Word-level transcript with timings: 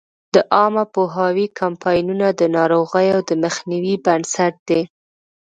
د 0.33 0.35
عامه 0.55 0.83
پوهاوي 0.93 1.47
کمپاینونه 1.59 2.27
د 2.39 2.41
ناروغیو 2.57 3.19
د 3.29 3.31
مخنیوي 3.43 3.95
بنسټ 4.05 4.53
دی. 4.69 4.81